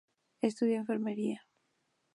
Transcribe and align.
Estudió 0.41 0.77
Enfermería. 0.77 1.45